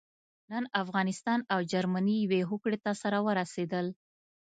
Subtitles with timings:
[0.51, 3.87] نن افغانستان او جرمني يوې هوکړې ته سره ورسېدل.